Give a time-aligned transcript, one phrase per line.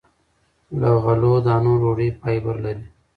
[0.79, 2.85] له غلو- دانو ډوډۍ فایبر لري.